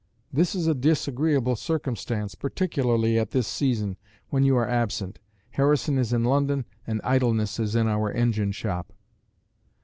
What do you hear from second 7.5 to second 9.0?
is in our engine shop."